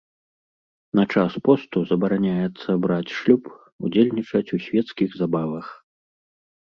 [0.99, 3.43] На час посту забараняецца браць шлюб,
[3.89, 5.67] удзельнічаць у свецкіх забавах.